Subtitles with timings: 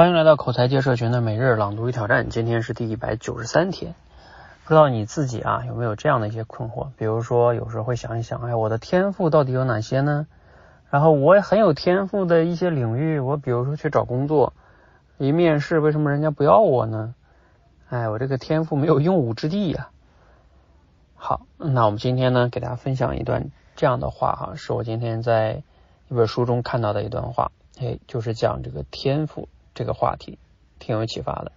[0.00, 3.94] 欢迎来到口才界社群的每日朗读与挑战，今天是第一百九十三天。
[4.64, 6.88] 不知道你自己啊有没有这样的一些困惑？
[6.96, 10.26] 比如说，有时候会想一想，哎，我的天赋到底有哪些呢？
[10.88, 14.54] 然后我也很有天赋的一些领域，我比如说去找工作，
[15.18, 17.14] 一面试，为什么人家不要我呢？
[17.90, 19.90] 哎，我这个天赋没有用武之地呀。
[21.14, 25.62] 好，那我们今天呢，给大家分享一段这样的话哈，是我今天在
[26.08, 29.50] 一本书中看到的一段话，哎，就是讲这个天赋。
[29.74, 30.38] 这个话题
[30.78, 31.52] 挺有启发的。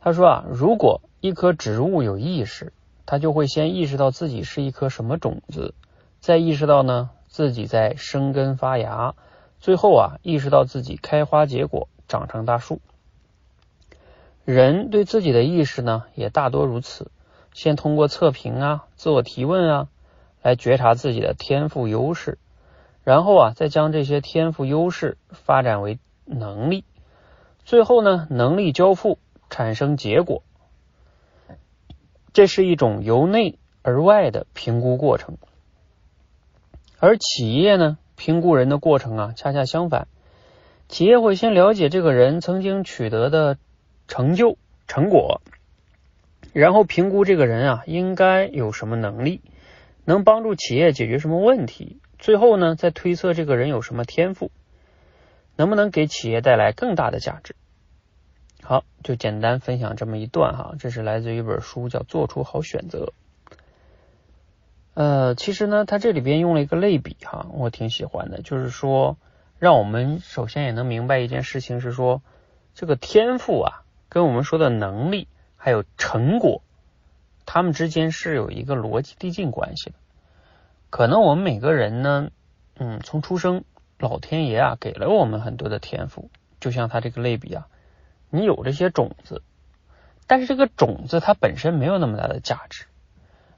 [0.00, 2.72] 他说啊，如果一棵植物有意识，
[3.06, 5.74] 它就会先意识到自己是一颗什么种子，
[6.20, 9.14] 再意识到呢自己在生根发芽，
[9.60, 12.80] 最后啊意识到自己开花结果，长成大树。
[14.44, 17.10] 人对自己的意识呢也大多如此，
[17.54, 19.88] 先通过测评啊、自我提问啊
[20.42, 22.38] 来觉察自己的天赋优势，
[23.02, 26.84] 然后啊再将这些天赋优势发展为能力。
[27.64, 29.18] 最后呢，能力交付
[29.48, 30.42] 产生结果，
[32.32, 35.38] 这是一种由内而外的评估过程。
[36.98, 40.08] 而企业呢，评估人的过程啊，恰恰相反。
[40.88, 43.56] 企业会先了解这个人曾经取得的
[44.08, 45.40] 成就成果，
[46.52, 49.40] 然后评估这个人啊，应该有什么能力，
[50.04, 51.98] 能帮助企业解决什么问题。
[52.18, 54.50] 最后呢，再推测这个人有什么天赋。
[55.56, 57.54] 能不能给企业带来更大的价值？
[58.62, 63.12] 好，就简单分享这么一段哈，这是来自于一本书，叫《做出好选择》。
[64.94, 69.18] 呃，其实呢，它这里边用了一个类比哈，我挺喜欢的，就是说，
[69.58, 72.22] 让我们首先也能明白一件事情，是说
[72.74, 76.62] 这个天赋啊，跟我们说的能力还有成果，
[77.44, 79.96] 他们之间是有一个逻辑递进关系的。
[80.88, 82.30] 可能我们每个人呢，
[82.76, 83.62] 嗯，从出生。
[83.98, 87.68] 老天爷啊，给了我们很多的天赋，就像他这个类比啊，
[88.30, 89.42] 你有这些种子，
[90.26, 92.86] 但是这个种子它本身没有那么大的价值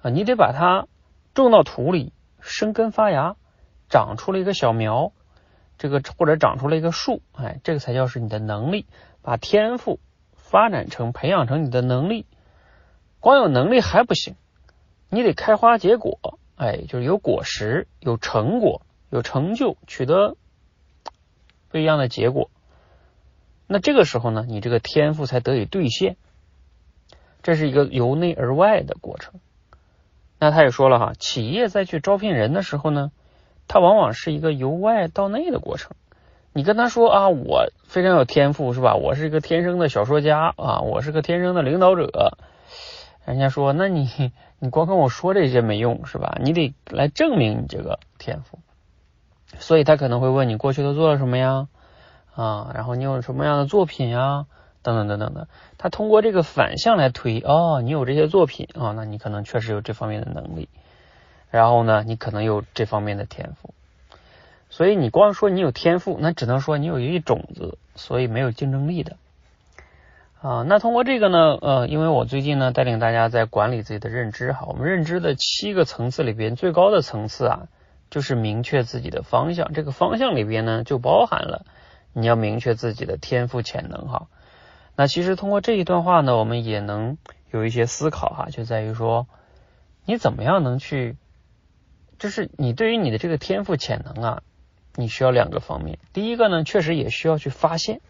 [0.00, 0.86] 啊，你得把它
[1.34, 3.36] 种到土里，生根发芽，
[3.88, 5.12] 长出了一个小苗，
[5.78, 8.86] 这个或者长出了一个树，哎，这个才叫是你的能力，
[9.20, 10.00] 把天赋
[10.34, 12.26] 发展成、培养成你的能力。
[13.20, 14.34] 光有能力还不行，
[15.08, 18.82] 你得开花结果，哎，就是有果实、有成果。
[19.12, 20.36] 有成就，取得
[21.68, 22.50] 不一样的结果，
[23.66, 26.16] 那这个时候呢，你这个天赋才得以兑现。
[27.42, 29.34] 这是一个由内而外的过程。
[30.38, 33.12] 那他也说了哈，企业在去招聘人的时候呢，
[33.68, 35.92] 它往往是一个由外到内的过程。
[36.54, 38.94] 你跟他说啊，我非常有天赋，是吧？
[38.94, 42.38] 我是一个天生的小说家啊，我是个天生的领导者。
[43.26, 46.38] 人家说，那你你光跟我说这些没用，是吧？
[46.40, 48.58] 你得来证明你这个天赋。
[49.58, 51.68] 所以他可能会问你过去都做了什么呀？
[52.34, 54.46] 啊，然后你有什么样的作品呀？
[54.82, 55.48] 等等等等的。
[55.78, 60.68] 他通过这个反向来推，哦，你有这些作品啊，那你可能确实有这方面的能力。
[61.50, 63.74] 然后呢，你可能有这方面的天赋。
[64.70, 69.16] 所以你光说你有天赋，那只能说你有一粒种子，所以没有竞争力的。
[70.40, 77.68] 啊，那通过这个呢，呃，因为我最近呢带领大家在管理自己的认知哈，我们认知的七个层次里边最高的层次啊。
[78.12, 81.64] 就是明确自己的方向，这个方向里边呢，就包含了
[82.12, 84.28] 你要明确自己的天赋潜能哈。
[84.94, 87.16] 那其实通过这一段话呢，我们也能
[87.50, 89.26] 有一些思考哈，就在于说
[90.04, 91.16] 你怎么样能去，
[92.18, 94.42] 就是你对于你的这个天赋潜能啊，
[94.94, 95.98] 你需要两个方面。
[96.12, 98.02] 第一个呢，确实也需要去发现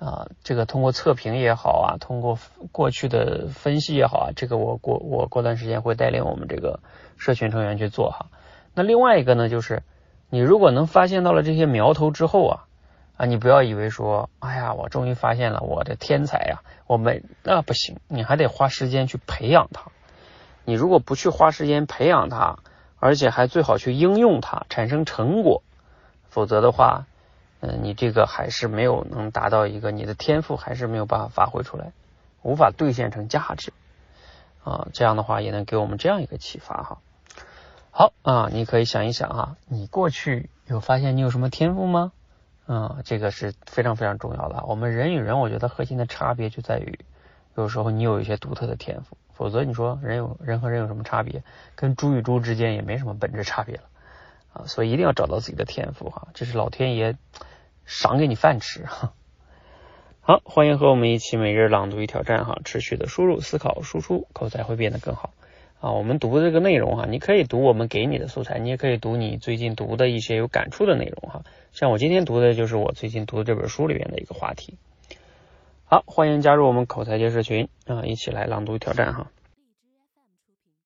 [0.00, 2.36] 啊，这个通过测评也好啊，通过
[2.72, 6.80] 过去的分析也好啊，这个我过我过段时间会带领我们这个
[7.16, 8.26] 社群成员去做哈。
[8.74, 9.82] 那另外一个呢，就是
[10.28, 12.66] 你如果能发现到了这些苗头之后啊
[13.16, 19.92] 啊，你不要以为说，哎呀，我终于发现了我的天才呀，我们那不行，你还得花时间去培养它。
[20.64, 22.58] 你如果不去花时间培养它，
[22.98, 25.62] 而且还最好去应用它，产生成果，
[26.28, 27.06] 否则的话，
[27.60, 31.92] 嗯，你这个还是没有能达到一个你的天赋还是没有办法发挥出来，
[32.42, 33.72] 无法兑现成价值
[34.64, 34.88] 啊。
[34.92, 36.98] 这样的话也能给我们这样一个启发哈。
[37.96, 42.10] 好啊，你可以想一想哈，你过去有发现你有什么天赋吗？
[42.66, 44.64] 啊，这个是非常非常重要的。
[44.66, 46.98] 我们人与人，我觉得核心的差别就在于，
[47.56, 51.44] 有时候你有一些独特的天赋，否则你说人有人和人有什么差别？
[51.76, 53.84] 跟猪与猪之间也没什么本质差别了
[54.54, 54.66] 啊。
[54.66, 57.16] 所以一定要找到自己的天赋哈，这是老天爷
[57.84, 59.12] 赏给你饭吃哈。
[60.20, 65.30] 好，欢迎和我们一起每日朗读与挑战哈，持续的输入、思考、输出，口才会变得更好。
[65.84, 71.42] 啊，我们读的这个内容哈，你可以读我们给你的素材，你也可以读你最近读的一些有感触的内容哈。
[71.72, 74.78] 像我今天读的就是我最近读的这本书里面的一个话题。
[75.84, 79.30] 好，欢迎加入我们口才结社群啊，一起来朗读挑战哈。